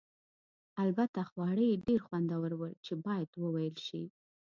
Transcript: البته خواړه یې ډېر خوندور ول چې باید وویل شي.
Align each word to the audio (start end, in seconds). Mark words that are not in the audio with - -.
البته 0.83 1.19
خواړه 1.29 1.63
یې 1.69 1.81
ډېر 1.87 1.99
خوندور 2.07 2.51
ول 2.55 2.73
چې 2.85 2.93
باید 3.05 3.29
وویل 3.43 3.75
شي. 3.87 4.03